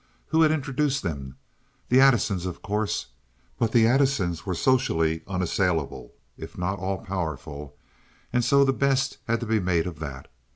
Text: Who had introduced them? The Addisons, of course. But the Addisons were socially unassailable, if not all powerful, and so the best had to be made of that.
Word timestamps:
Who 0.29 0.41
had 0.41 0.49
introduced 0.51 1.03
them? 1.03 1.35
The 1.89 1.99
Addisons, 2.01 2.47
of 2.47 2.63
course. 2.63 3.05
But 3.59 3.71
the 3.71 3.85
Addisons 3.85 4.47
were 4.47 4.55
socially 4.55 5.21
unassailable, 5.27 6.15
if 6.39 6.57
not 6.57 6.79
all 6.79 6.97
powerful, 7.05 7.77
and 8.33 8.43
so 8.43 8.65
the 8.65 8.73
best 8.73 9.19
had 9.27 9.39
to 9.41 9.45
be 9.45 9.59
made 9.59 9.85
of 9.85 9.99
that. 9.99 10.27